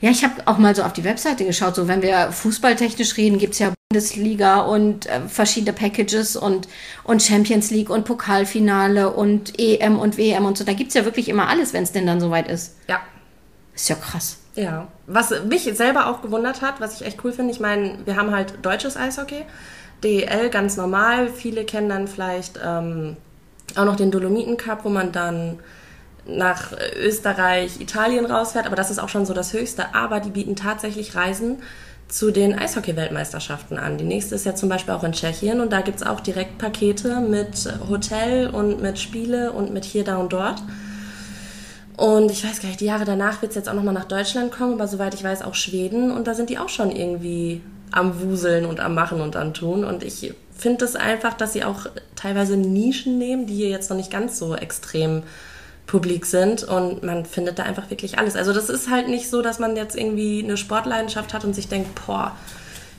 Ja, 0.00 0.10
ich 0.10 0.24
habe 0.24 0.34
auch 0.46 0.56
mal 0.56 0.74
so 0.74 0.82
auf 0.82 0.94
die 0.94 1.04
Webseite 1.04 1.44
geschaut. 1.44 1.74
So, 1.74 1.86
wenn 1.86 2.00
wir 2.00 2.32
fußballtechnisch 2.32 3.18
reden, 3.18 3.38
gibt 3.38 3.52
es 3.52 3.58
ja 3.58 3.72
Bundesliga 3.90 4.60
und 4.60 5.06
äh, 5.06 5.20
verschiedene 5.28 5.72
Packages 5.72 6.36
und, 6.36 6.68
und 7.04 7.22
Champions 7.22 7.70
League 7.70 7.90
und 7.90 8.04
Pokalfinale 8.04 9.10
und 9.10 9.58
EM 9.58 9.98
und 9.98 10.16
WM 10.16 10.46
und 10.46 10.56
so. 10.56 10.64
Da 10.64 10.72
gibt 10.72 10.88
es 10.88 10.94
ja 10.94 11.04
wirklich 11.04 11.28
immer 11.28 11.48
alles, 11.48 11.72
wenn 11.72 11.82
es 11.82 11.92
denn 11.92 12.06
dann 12.06 12.20
soweit 12.20 12.48
ist. 12.48 12.76
Ja. 12.88 13.00
Ist 13.74 13.88
ja 13.88 13.96
krass. 13.96 14.38
Ja. 14.62 14.88
Was 15.06 15.32
mich 15.44 15.64
selber 15.74 16.08
auch 16.08 16.22
gewundert 16.22 16.62
hat, 16.62 16.80
was 16.80 17.00
ich 17.00 17.06
echt 17.06 17.24
cool 17.24 17.32
finde, 17.32 17.52
ich 17.52 17.60
meine, 17.60 17.98
wir 18.04 18.16
haben 18.16 18.32
halt 18.32 18.54
deutsches 18.62 18.96
Eishockey. 18.96 19.44
DEL 20.02 20.50
ganz 20.50 20.76
normal. 20.76 21.28
Viele 21.28 21.64
kennen 21.64 21.88
dann 21.88 22.08
vielleicht 22.08 22.58
ähm, 22.64 23.16
auch 23.76 23.84
noch 23.84 23.96
den 23.96 24.10
Dolomiten 24.10 24.56
Cup, 24.56 24.84
wo 24.84 24.88
man 24.88 25.12
dann 25.12 25.58
nach 26.26 26.72
Österreich, 26.96 27.80
Italien 27.80 28.26
rausfährt, 28.26 28.66
aber 28.66 28.76
das 28.76 28.90
ist 28.90 28.98
auch 28.98 29.08
schon 29.08 29.26
so 29.26 29.34
das 29.34 29.52
Höchste. 29.52 29.94
Aber 29.94 30.20
die 30.20 30.30
bieten 30.30 30.56
tatsächlich 30.56 31.14
Reisen 31.14 31.58
zu 32.08 32.30
den 32.30 32.58
Eishockey-Weltmeisterschaften 32.58 33.78
an. 33.78 33.98
Die 33.98 34.04
nächste 34.04 34.34
ist 34.34 34.44
ja 34.44 34.54
zum 34.54 34.68
Beispiel 34.68 34.94
auch 34.94 35.04
in 35.04 35.12
Tschechien 35.12 35.60
und 35.60 35.72
da 35.72 35.80
gibt 35.80 36.00
es 36.00 36.06
auch 36.06 36.20
direkt 36.20 36.58
Pakete 36.58 37.20
mit 37.20 37.72
Hotel 37.88 38.50
und 38.50 38.82
mit 38.82 38.98
Spiele 38.98 39.52
und 39.52 39.72
mit 39.72 39.84
hier, 39.84 40.04
da 40.04 40.16
und 40.16 40.32
dort. 40.32 40.62
Und 42.00 42.30
ich 42.30 42.42
weiß 42.46 42.62
gar 42.62 42.68
nicht, 42.68 42.80
die 42.80 42.86
Jahre 42.86 43.04
danach 43.04 43.42
wird 43.42 43.50
es 43.50 43.56
jetzt 43.56 43.68
auch 43.68 43.74
nochmal 43.74 43.92
nach 43.92 44.06
Deutschland 44.06 44.50
kommen, 44.50 44.72
aber 44.72 44.88
soweit 44.88 45.12
ich 45.12 45.22
weiß 45.22 45.42
auch 45.42 45.54
Schweden 45.54 46.10
und 46.10 46.26
da 46.26 46.32
sind 46.32 46.48
die 46.48 46.56
auch 46.56 46.70
schon 46.70 46.90
irgendwie 46.90 47.60
am 47.90 48.22
Wuseln 48.22 48.64
und 48.64 48.80
am 48.80 48.94
Machen 48.94 49.20
und 49.20 49.36
am 49.36 49.52
Tun. 49.52 49.84
Und 49.84 50.02
ich 50.02 50.32
finde 50.56 50.82
es 50.86 50.92
das 50.92 51.02
einfach, 51.02 51.34
dass 51.34 51.52
sie 51.52 51.62
auch 51.62 51.84
teilweise 52.16 52.56
Nischen 52.56 53.18
nehmen, 53.18 53.44
die 53.46 53.54
hier 53.54 53.68
jetzt 53.68 53.90
noch 53.90 53.98
nicht 53.98 54.10
ganz 54.10 54.38
so 54.38 54.56
extrem 54.56 55.24
publik 55.86 56.24
sind 56.24 56.64
und 56.64 57.02
man 57.02 57.26
findet 57.26 57.58
da 57.58 57.64
einfach 57.64 57.90
wirklich 57.90 58.18
alles. 58.18 58.34
Also 58.34 58.54
das 58.54 58.70
ist 58.70 58.88
halt 58.88 59.08
nicht 59.08 59.28
so, 59.28 59.42
dass 59.42 59.58
man 59.58 59.76
jetzt 59.76 59.94
irgendwie 59.94 60.42
eine 60.42 60.56
Sportleidenschaft 60.56 61.34
hat 61.34 61.44
und 61.44 61.54
sich 61.54 61.68
denkt, 61.68 62.06
boah, 62.06 62.34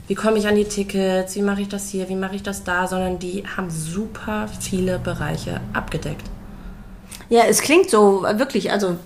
wie 0.10 0.13
komme 0.13 0.38
ich 0.38 0.48
an 0.48 0.55
die 0.55 0.65
Tickets, 0.65 1.36
wie 1.36 1.41
mache 1.41 1.62
ich 1.62 1.70
das 1.70 1.89
hier, 1.89 2.08
wie 2.08 2.15
mache 2.15 2.36
ich 2.36 2.43
das 2.43 2.63
da, 2.63 2.86
sondern 2.86 3.17
die 3.17 3.46
haben 3.58 3.72
super 3.72 4.48
viele 4.60 5.00
Bereiche 5.00 5.60
abgedeckt. 5.74 6.29
Ja, 7.32 7.44
es 7.48 7.62
klingt 7.62 7.90
so 7.90 8.24
wirklich, 8.24 8.74
also 8.74 8.98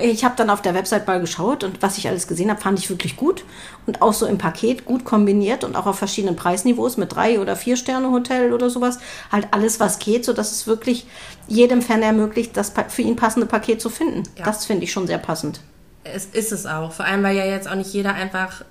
ich 0.00 0.24
habe 0.24 0.34
dann 0.38 0.48
auf 0.48 0.62
der 0.62 0.72
Website 0.72 1.06
mal 1.06 1.20
geschaut 1.20 1.64
und 1.64 1.82
was 1.82 1.98
ich 1.98 2.08
alles 2.08 2.26
gesehen 2.26 2.48
habe, 2.48 2.58
fand 2.58 2.78
ich 2.78 2.88
wirklich 2.88 3.14
gut 3.14 3.44
und 3.86 4.00
auch 4.00 4.14
so 4.14 4.24
im 4.24 4.38
Paket 4.38 4.86
gut 4.86 5.04
kombiniert 5.04 5.64
und 5.64 5.76
auch 5.76 5.84
auf 5.84 5.98
verschiedenen 5.98 6.34
Preisniveaus 6.34 6.96
mit 6.96 7.14
drei 7.14 7.38
oder 7.38 7.56
vier 7.56 7.76
Sterne 7.76 8.10
Hotel 8.10 8.54
oder 8.54 8.70
sowas, 8.70 9.00
halt 9.30 9.48
alles 9.50 9.80
was 9.80 9.98
geht, 9.98 10.24
so 10.24 10.32
dass 10.32 10.50
es 10.50 10.66
wirklich 10.66 11.06
jedem 11.46 11.82
Fan 11.82 12.02
ermöglicht, 12.02 12.56
das 12.56 12.72
für 12.88 13.02
ihn 13.02 13.16
passende 13.16 13.46
Paket 13.46 13.82
zu 13.82 13.90
finden. 13.90 14.22
Ja. 14.38 14.46
Das 14.46 14.64
finde 14.64 14.84
ich 14.84 14.92
schon 14.92 15.06
sehr 15.06 15.18
passend. 15.18 15.60
Es 16.04 16.24
ist 16.24 16.52
es 16.52 16.64
auch, 16.64 16.92
vor 16.92 17.04
allem 17.04 17.22
weil 17.22 17.36
ja 17.36 17.44
jetzt 17.44 17.68
auch 17.68 17.74
nicht 17.74 17.92
jeder 17.92 18.14
einfach 18.14 18.64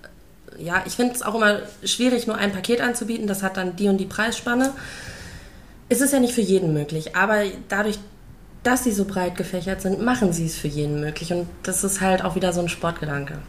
ja, 0.57 0.81
ich 0.87 0.93
finde 0.93 1.13
es 1.13 1.21
auch 1.21 1.35
immer 1.35 1.59
schwierig, 1.83 2.25
nur 2.25 2.35
ein 2.35 2.51
Paket 2.51 2.81
anzubieten. 2.81 3.27
Das 3.27 3.43
hat 3.43 3.57
dann 3.57 3.75
die 3.75 3.89
und 3.89 3.97
die 3.99 4.05
Preisspanne. 4.05 4.73
Es 5.87 6.01
ist 6.01 6.13
ja 6.13 6.19
nicht 6.19 6.33
für 6.33 6.41
jeden 6.41 6.73
möglich, 6.73 7.15
aber 7.15 7.43
dadurch, 7.69 7.99
dass 8.67 8.83
sie 8.83 8.91
so 8.91 9.05
breit 9.05 9.37
gefächert 9.37 9.81
sind, 9.81 10.01
machen 10.01 10.33
sie 10.33 10.45
es 10.45 10.57
für 10.57 10.67
jeden 10.67 10.99
möglich. 10.99 11.31
Und 11.31 11.47
das 11.63 11.83
ist 11.85 12.01
halt 12.01 12.23
auch 12.23 12.35
wieder 12.35 12.51
so 12.51 12.59
ein 12.59 12.67
Sportgedanke. 12.69 13.39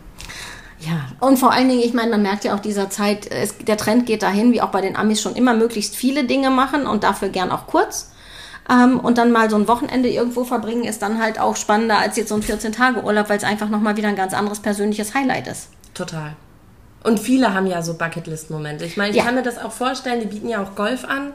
Ja, 0.80 1.08
und 1.18 1.38
vor 1.38 1.52
allen 1.52 1.68
Dingen, 1.68 1.82
ich 1.82 1.92
meine, 1.92 2.12
man 2.12 2.22
merkt 2.22 2.44
ja 2.44 2.54
auch 2.54 2.60
dieser 2.60 2.88
Zeit, 2.88 3.28
es, 3.28 3.58
der 3.58 3.76
Trend 3.76 4.06
geht 4.06 4.22
dahin, 4.22 4.52
wie 4.52 4.62
auch 4.62 4.70
bei 4.70 4.80
den 4.80 4.94
Amis 4.94 5.20
schon 5.20 5.34
immer, 5.34 5.54
möglichst 5.54 5.96
viele 5.96 6.22
Dinge 6.22 6.50
machen 6.50 6.86
und 6.86 7.02
dafür 7.02 7.30
gern 7.30 7.50
auch 7.50 7.66
kurz. 7.66 8.12
Ähm, 8.70 9.00
und 9.00 9.18
dann 9.18 9.32
mal 9.32 9.50
so 9.50 9.56
ein 9.56 9.66
Wochenende 9.66 10.08
irgendwo 10.08 10.44
verbringen, 10.44 10.84
ist 10.84 11.02
dann 11.02 11.20
halt 11.20 11.40
auch 11.40 11.56
spannender 11.56 11.98
als 11.98 12.16
jetzt 12.16 12.28
so 12.28 12.36
ein 12.36 12.42
14-Tage-Urlaub, 12.42 13.28
weil 13.28 13.38
es 13.38 13.44
einfach 13.44 13.70
nochmal 13.70 13.96
wieder 13.96 14.08
ein 14.08 14.16
ganz 14.16 14.34
anderes 14.34 14.60
persönliches 14.60 15.14
Highlight 15.14 15.48
ist. 15.48 15.70
Total. 15.94 16.36
Und 17.02 17.18
viele 17.18 17.54
haben 17.54 17.66
ja 17.66 17.82
so 17.82 17.94
Bucketlist-Momente. 17.94 18.84
Ich 18.84 18.96
meine, 18.96 19.10
ich 19.10 19.16
ja. 19.16 19.24
kann 19.24 19.34
mir 19.34 19.42
das 19.42 19.58
auch 19.58 19.72
vorstellen, 19.72 20.20
die 20.20 20.26
bieten 20.26 20.48
ja 20.48 20.62
auch 20.62 20.76
Golf 20.76 21.04
an. 21.04 21.32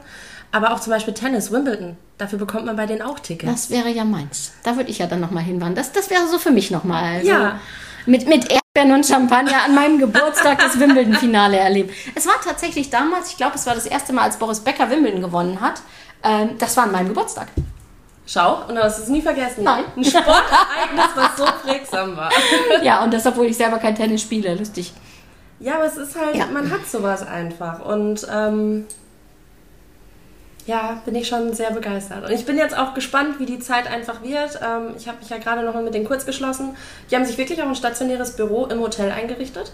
Aber 0.54 0.72
auch 0.72 0.78
zum 0.78 0.92
Beispiel 0.92 1.12
Tennis, 1.14 1.50
Wimbledon, 1.50 1.96
dafür 2.16 2.38
bekommt 2.38 2.64
man 2.64 2.76
bei 2.76 2.86
denen 2.86 3.02
auch 3.02 3.18
Tickets. 3.18 3.50
Das 3.52 3.70
wäre 3.70 3.88
ja 3.88 4.04
meins. 4.04 4.52
Da 4.62 4.76
würde 4.76 4.88
ich 4.88 4.98
ja 4.98 5.08
dann 5.08 5.18
nochmal 5.18 5.42
hinwandern. 5.42 5.74
Das, 5.74 5.90
das 5.90 6.10
wäre 6.10 6.28
so 6.28 6.38
für 6.38 6.52
mich 6.52 6.70
nochmal. 6.70 7.16
Also 7.16 7.28
ja. 7.28 7.58
Mit, 8.06 8.28
mit 8.28 8.48
Erdbeeren 8.48 8.96
und 8.96 9.04
Champagner 9.04 9.64
an 9.64 9.74
meinem 9.74 9.98
Geburtstag 9.98 10.60
das 10.60 10.78
Wimbledon-Finale 10.78 11.56
erleben. 11.56 11.90
Es 12.14 12.24
war 12.28 12.40
tatsächlich 12.40 12.88
damals, 12.88 13.30
ich 13.30 13.36
glaube, 13.36 13.56
es 13.56 13.66
war 13.66 13.74
das 13.74 13.86
erste 13.86 14.12
Mal, 14.12 14.22
als 14.22 14.36
Boris 14.36 14.60
Becker 14.60 14.88
Wimbledon 14.90 15.22
gewonnen 15.22 15.60
hat. 15.60 15.82
Ähm, 16.22 16.50
das 16.60 16.76
war 16.76 16.84
an 16.84 16.92
meinem 16.92 17.08
Geburtstag. 17.08 17.48
Schau, 18.24 18.62
und 18.68 18.76
du 18.76 18.84
hast 18.84 19.00
es 19.00 19.08
nie 19.08 19.22
vergessen. 19.22 19.64
Nein. 19.64 19.82
Ein 19.96 20.04
Sportereignis, 20.04 21.04
was 21.16 21.36
so 21.36 21.46
prägsam 21.64 22.16
war. 22.16 22.30
Ja, 22.84 23.02
und 23.02 23.12
das, 23.12 23.26
obwohl 23.26 23.46
ich 23.46 23.56
selber 23.56 23.78
kein 23.78 23.96
Tennis 23.96 24.22
spiele. 24.22 24.54
Lustig. 24.54 24.92
Ja, 25.58 25.74
aber 25.74 25.86
es 25.86 25.96
ist 25.96 26.16
halt, 26.16 26.36
ja. 26.36 26.46
man 26.46 26.70
hat 26.70 26.86
sowas 26.86 27.26
einfach. 27.26 27.84
Und 27.84 28.24
ähm, 28.32 28.86
ja, 30.66 31.02
bin 31.04 31.14
ich 31.14 31.28
schon 31.28 31.52
sehr 31.52 31.70
begeistert. 31.72 32.24
Und 32.24 32.32
ich 32.32 32.46
bin 32.46 32.56
jetzt 32.56 32.76
auch 32.76 32.94
gespannt, 32.94 33.38
wie 33.38 33.46
die 33.46 33.58
Zeit 33.58 33.86
einfach 33.86 34.22
wird. 34.22 34.58
Ähm, 34.62 34.94
ich 34.96 35.06
habe 35.08 35.18
mich 35.18 35.28
ja 35.28 35.38
gerade 35.38 35.62
noch 35.62 35.74
mal 35.74 35.82
mit 35.82 35.94
denen 35.94 36.06
kurz 36.06 36.24
geschlossen. 36.24 36.76
Die 37.10 37.16
haben 37.16 37.24
sich 37.24 37.36
wirklich 37.36 37.62
auch 37.62 37.68
ein 37.68 37.74
stationäres 37.74 38.36
Büro 38.36 38.66
im 38.66 38.80
Hotel 38.80 39.10
eingerichtet. 39.10 39.72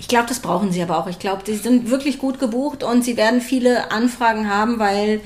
Ich 0.00 0.08
glaube, 0.08 0.26
das 0.28 0.40
brauchen 0.40 0.72
sie 0.72 0.82
aber 0.82 0.98
auch. 0.98 1.06
Ich 1.06 1.18
glaube, 1.18 1.42
die 1.44 1.54
sind 1.54 1.90
wirklich 1.90 2.18
gut 2.18 2.40
gebucht 2.40 2.82
und 2.82 3.04
sie 3.04 3.16
werden 3.16 3.40
viele 3.40 3.90
Anfragen 3.90 4.48
haben, 4.48 4.78
weil, 4.78 5.20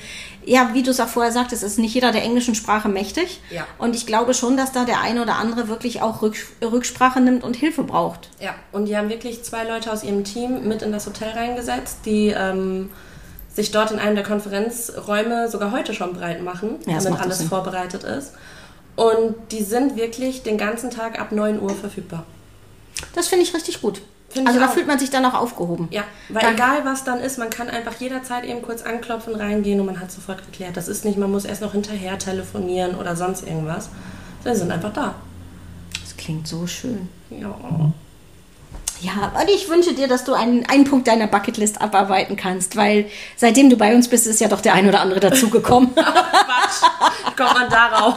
ja, 0.44 0.70
wie 0.72 0.82
du 0.82 0.90
es 0.90 1.00
auch 1.00 1.08
vorher 1.08 1.30
sagtest, 1.30 1.62
ist 1.62 1.78
nicht 1.78 1.94
jeder 1.94 2.10
der 2.10 2.22
englischen 2.22 2.54
Sprache 2.54 2.88
mächtig. 2.88 3.40
Ja. 3.50 3.66
Und 3.78 3.94
ich 3.94 4.06
glaube 4.06 4.34
schon, 4.34 4.56
dass 4.56 4.72
da 4.72 4.84
der 4.84 5.00
eine 5.00 5.22
oder 5.22 5.36
andere 5.36 5.68
wirklich 5.68 6.02
auch 6.02 6.22
Rücksprache 6.22 7.20
nimmt 7.20 7.44
und 7.44 7.54
Hilfe 7.54 7.84
braucht. 7.84 8.28
Ja, 8.40 8.54
und 8.72 8.86
die 8.86 8.96
haben 8.96 9.08
wirklich 9.08 9.44
zwei 9.44 9.64
Leute 9.64 9.92
aus 9.92 10.02
ihrem 10.02 10.24
Team 10.24 10.66
mit 10.66 10.82
in 10.82 10.90
das 10.90 11.06
Hotel 11.06 11.30
reingesetzt, 11.30 11.98
die 12.04 12.28
ähm, 12.28 12.90
sich 13.54 13.70
dort 13.70 13.90
in 13.90 13.98
einem 13.98 14.14
der 14.14 14.24
Konferenzräume 14.24 15.48
sogar 15.50 15.72
heute 15.72 15.94
schon 15.94 16.14
breit 16.14 16.42
machen, 16.42 16.76
ja, 16.86 16.98
damit 16.98 17.20
alles 17.20 17.38
Sinn. 17.38 17.48
vorbereitet 17.48 18.04
ist. 18.04 18.32
Und 18.96 19.34
die 19.50 19.62
sind 19.62 19.96
wirklich 19.96 20.42
den 20.42 20.58
ganzen 20.58 20.90
Tag 20.90 21.18
ab 21.20 21.32
9 21.32 21.60
Uhr 21.60 21.70
verfügbar. 21.70 22.24
Das 23.14 23.28
finde 23.28 23.44
ich 23.44 23.54
richtig 23.54 23.80
gut. 23.80 24.02
Find 24.28 24.46
also 24.46 24.60
da 24.60 24.66
auch. 24.66 24.72
fühlt 24.72 24.86
man 24.86 24.98
sich 24.98 25.10
dann 25.10 25.24
auch 25.26 25.34
aufgehoben. 25.34 25.88
Ja, 25.90 26.04
weil 26.30 26.42
dann 26.42 26.54
egal 26.54 26.84
was 26.84 27.04
dann 27.04 27.20
ist, 27.20 27.38
man 27.38 27.50
kann 27.50 27.68
einfach 27.68 27.94
jederzeit 28.00 28.44
eben 28.44 28.62
kurz 28.62 28.82
anklopfen, 28.82 29.34
reingehen 29.34 29.78
und 29.80 29.86
man 29.86 30.00
hat 30.00 30.10
sofort 30.10 30.44
geklärt. 30.46 30.76
Das 30.76 30.88
ist 30.88 31.04
nicht, 31.04 31.18
man 31.18 31.30
muss 31.30 31.44
erst 31.44 31.60
noch 31.60 31.72
hinterher 31.72 32.18
telefonieren 32.18 32.94
oder 32.94 33.14
sonst 33.14 33.46
irgendwas. 33.46 33.90
Sie 34.44 34.54
sind 34.54 34.70
einfach 34.70 34.92
da. 34.92 35.14
Das 36.00 36.16
klingt 36.16 36.48
so 36.48 36.66
schön. 36.66 37.08
Ja. 37.30 37.54
Ja, 39.02 39.32
und 39.40 39.50
ich 39.50 39.68
wünsche 39.68 39.94
dir, 39.94 40.06
dass 40.06 40.22
du 40.22 40.32
einen, 40.32 40.64
einen 40.68 40.84
Punkt 40.84 41.08
deiner 41.08 41.26
Bucketlist 41.26 41.80
abarbeiten 41.80 42.36
kannst, 42.36 42.76
weil 42.76 43.06
seitdem 43.36 43.68
du 43.68 43.76
bei 43.76 43.96
uns 43.96 44.08
bist, 44.08 44.28
ist 44.28 44.40
ja 44.40 44.46
doch 44.46 44.60
der 44.60 44.74
ein 44.74 44.88
oder 44.88 45.00
andere 45.00 45.18
dazugekommen. 45.18 45.92
Quatsch, 45.94 47.36
kommt 47.36 47.54
man 47.54 47.68
darauf. 47.68 48.16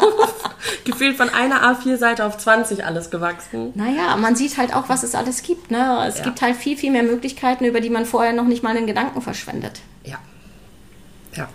Gefühlt 0.84 1.18
von 1.18 1.30
einer 1.30 1.64
A4-Seite 1.64 2.24
auf 2.24 2.38
20 2.38 2.86
alles 2.86 3.10
gewachsen. 3.10 3.72
Naja, 3.74 4.16
man 4.18 4.36
sieht 4.36 4.58
halt 4.60 4.76
auch, 4.76 4.88
was 4.88 5.02
es 5.02 5.16
alles 5.16 5.42
gibt. 5.42 5.72
Ne? 5.72 6.06
Es 6.08 6.20
ja. 6.20 6.24
gibt 6.24 6.44
halt 6.44 6.56
viel, 6.56 6.78
viel 6.78 6.92
mehr 6.92 7.04
Möglichkeiten, 7.04 7.66
über 7.66 7.82
die 7.82 7.90
man 7.90 8.06
vorher 8.06 8.34
noch 8.34 8.46
nicht 8.46 8.62
mal 8.62 8.78
einen 8.78 8.86
Gedanken 8.86 9.24
verschwendet. 9.24 9.82
Ja. 10.04 10.20
Ja. 11.36 11.50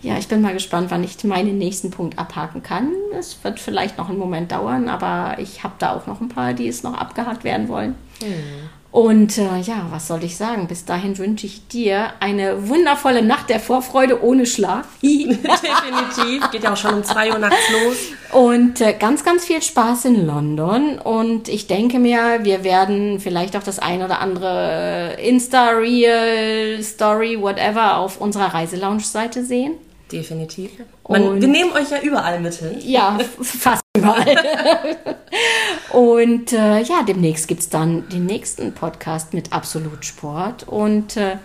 Ja, 0.00 0.16
ich 0.16 0.28
bin 0.28 0.40
mal 0.40 0.54
gespannt, 0.54 0.90
wann 0.90 1.04
ich 1.04 1.22
meinen 1.24 1.58
nächsten 1.58 1.90
Punkt 1.90 2.18
abhaken 2.18 2.62
kann. 2.62 2.92
Es 3.18 3.44
wird 3.44 3.60
vielleicht 3.60 3.98
noch 3.98 4.08
einen 4.08 4.18
Moment 4.18 4.52
dauern, 4.52 4.88
aber 4.88 5.38
ich 5.38 5.62
habe 5.62 5.74
da 5.78 5.94
auch 5.94 6.06
noch 6.06 6.22
ein 6.22 6.30
paar, 6.30 6.54
die 6.54 6.68
es 6.68 6.82
noch 6.82 6.94
abgehakt 6.94 7.44
werden 7.44 7.68
wollen. 7.68 7.94
Mhm. 8.22 8.70
Und 8.92 9.38
äh, 9.38 9.60
ja, 9.60 9.86
was 9.90 10.08
soll 10.08 10.24
ich 10.24 10.36
sagen? 10.36 10.66
Bis 10.66 10.84
dahin 10.84 11.16
wünsche 11.16 11.46
ich 11.46 11.68
dir 11.68 12.12
eine 12.18 12.68
wundervolle 12.68 13.22
Nacht 13.22 13.48
der 13.48 13.60
Vorfreude 13.60 14.24
ohne 14.24 14.46
Schlaf. 14.46 14.86
Definitiv. 15.02 16.50
Geht 16.50 16.64
ja 16.64 16.72
auch 16.72 16.76
schon 16.76 16.94
um 16.94 17.04
2 17.04 17.32
Uhr 17.32 17.38
nachts 17.38 17.70
los. 17.70 17.96
Und 18.32 18.80
äh, 18.80 18.92
ganz, 18.98 19.24
ganz 19.24 19.44
viel 19.44 19.62
Spaß 19.62 20.06
in 20.06 20.26
London. 20.26 20.98
Und 20.98 21.48
ich 21.48 21.68
denke 21.68 22.00
mir, 22.00 22.40
wir 22.42 22.64
werden 22.64 23.20
vielleicht 23.20 23.56
auch 23.56 23.62
das 23.62 23.78
ein 23.78 24.02
oder 24.02 24.18
andere 24.18 25.16
Insta-Reel, 25.22 26.82
Story, 26.82 27.40
whatever 27.40 27.98
auf 27.98 28.20
unserer 28.20 28.54
Reiselounge-Seite 28.54 29.44
sehen. 29.44 29.74
Definitiv. 30.10 30.70
Man, 31.08 31.40
wir 31.40 31.48
nehmen 31.48 31.72
euch 31.72 31.90
ja 31.90 32.00
überall 32.00 32.40
mit 32.40 32.54
hin. 32.54 32.76
Ja, 32.80 33.18
fast 33.40 33.82
überall. 33.96 34.36
und 35.92 36.52
äh, 36.52 36.82
ja, 36.82 37.02
demnächst 37.06 37.48
gibt 37.48 37.60
es 37.60 37.68
dann 37.68 38.08
den 38.08 38.26
nächsten 38.26 38.72
Podcast 38.72 39.34
mit 39.34 39.52
Absolut 39.52 40.04
Sport. 40.04 40.66
Und 40.66 41.16
äh, 41.16 41.36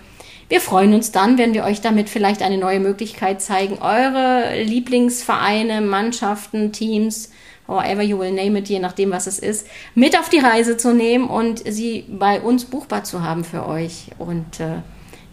wir 0.49 0.61
freuen 0.61 0.93
uns 0.93 1.11
dann, 1.11 1.37
wenn 1.37 1.53
wir 1.53 1.63
euch 1.63 1.81
damit 1.81 2.09
vielleicht 2.09 2.41
eine 2.41 2.57
neue 2.57 2.79
Möglichkeit 2.79 3.41
zeigen, 3.41 3.79
eure 3.79 4.61
Lieblingsvereine, 4.61 5.81
Mannschaften, 5.81 6.71
Teams, 6.71 7.31
however 7.67 8.01
you 8.01 8.19
will 8.19 8.31
name 8.31 8.59
it, 8.59 8.69
je 8.69 8.79
nachdem, 8.79 9.11
was 9.11 9.27
es 9.27 9.39
ist, 9.39 9.67
mit 9.95 10.17
auf 10.17 10.29
die 10.29 10.39
Reise 10.39 10.77
zu 10.77 10.93
nehmen 10.93 11.27
und 11.27 11.63
sie 11.65 12.05
bei 12.07 12.39
uns 12.39 12.65
buchbar 12.65 13.03
zu 13.03 13.23
haben 13.23 13.43
für 13.43 13.67
euch. 13.67 14.11
Und 14.19 14.59
äh, 14.59 14.81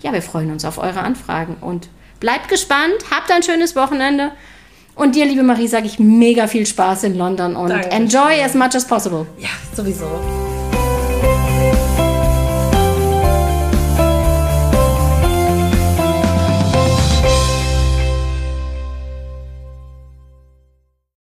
ja, 0.00 0.12
wir 0.12 0.23
freuen 0.23 0.50
uns 0.50 0.64
auf 0.64 0.78
eure 0.78 1.00
Anfragen 1.00 1.57
und 1.61 1.88
Bleibt 2.23 2.47
gespannt, 2.47 2.95
habt 3.11 3.33
ein 3.33 3.42
schönes 3.42 3.75
Wochenende. 3.75 4.31
Und 4.95 5.15
dir, 5.15 5.25
liebe 5.25 5.43
Marie, 5.43 5.69
sage 5.69 5.87
ich 5.87 5.99
mega 5.99 6.47
viel 6.47 6.67
Spaß 6.67 7.05
in 7.05 7.17
London 7.17 7.57
und 7.57 7.71
Dankeschön. 7.71 7.93
enjoy 7.93 8.43
as 8.45 8.55
much 8.55 8.75
as 8.75 8.87
possible. 8.87 9.27
Ja, 9.39 9.49
sowieso. 9.75 10.52